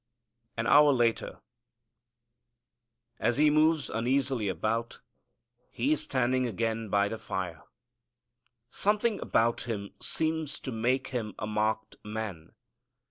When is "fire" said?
7.19-7.61